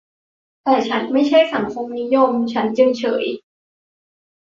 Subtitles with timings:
[0.63, 3.25] แต่ฉันไม่ใช่สังคมนิยม ฉันจึงเฉย